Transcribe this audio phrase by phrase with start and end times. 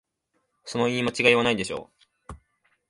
[0.65, 1.91] その言い間違いはないでしょ